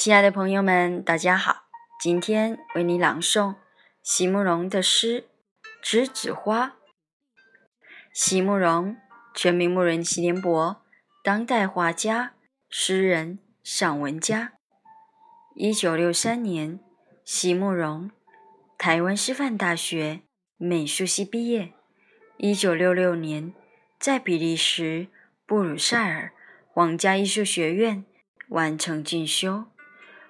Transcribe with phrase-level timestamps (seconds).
[0.00, 1.64] 亲爱的朋友们，大家好！
[2.00, 3.56] 今天为你朗诵
[4.02, 5.28] 席慕容的诗
[5.86, 6.68] 《栀子花》。
[8.10, 8.96] 席慕容，
[9.34, 10.82] 全名慕容席联博，
[11.22, 12.32] 当代画家、
[12.70, 14.54] 诗人、散文家。
[15.54, 16.80] 一九六三年，
[17.22, 18.10] 席慕容
[18.78, 20.22] 台湾师范大学
[20.56, 21.74] 美术系毕业。
[22.38, 23.52] 一九六六年，
[23.98, 25.08] 在比利时
[25.44, 26.32] 布鲁塞尔
[26.72, 28.06] 皇家艺术学院
[28.48, 29.66] 完成进修。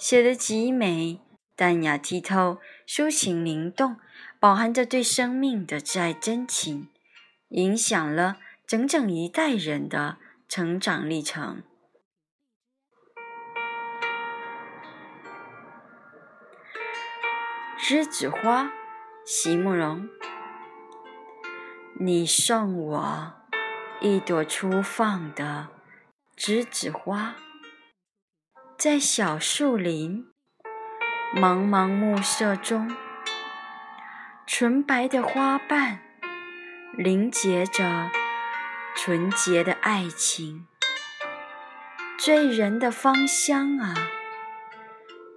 [0.00, 1.20] 写得极美，
[1.54, 3.96] 淡雅剔透，抒情灵动，
[4.40, 6.88] 饱含着对生命的挚爱真情，
[7.50, 10.16] 影响了整整一代人的
[10.48, 11.62] 成长历程。
[17.78, 18.72] 栀子花，
[19.26, 20.08] 席慕容。
[21.98, 23.34] 你送我
[24.00, 25.68] 一朵初放的
[26.38, 27.36] 栀子花。
[28.80, 30.24] 在小树林，
[31.36, 32.90] 茫茫暮色中，
[34.46, 36.00] 纯白的花瓣
[36.96, 38.10] 凝结着
[38.96, 40.66] 纯洁的爱情，
[42.18, 43.94] 醉人的芳香啊，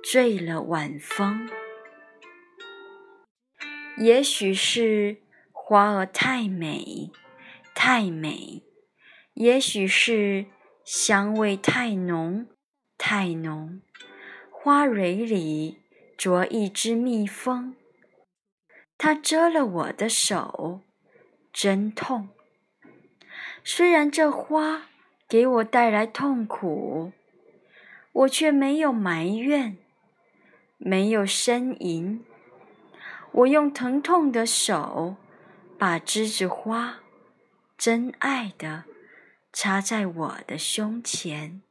[0.02, 1.50] 醉了晚风。
[3.98, 5.18] 也许是
[5.52, 7.12] 花儿太美，
[7.76, 8.64] 太美；
[9.34, 10.46] 也许是
[10.86, 12.48] 香味太浓。
[13.06, 13.82] 太浓，
[14.50, 15.82] 花蕊里
[16.18, 17.76] 着一只蜜蜂，
[18.98, 20.80] 它蛰了我的手，
[21.52, 22.30] 真痛。
[23.62, 24.88] 虽然这花
[25.28, 27.12] 给我带来痛苦，
[28.14, 29.78] 我却没有埋怨，
[30.78, 32.24] 没有呻吟。
[33.34, 35.18] 我用疼痛的手，
[35.78, 37.00] 把栀子花
[37.78, 38.86] 真爱的
[39.52, 41.62] 插在我的胸前。